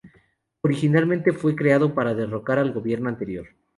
Originalmente 0.63 1.31
fue 1.31 1.55
creado 1.55 1.93
para 1.93 2.15
derrocar 2.15 2.57
al 2.57 2.71
gobierno 2.73 3.07
anterior. 3.07 3.49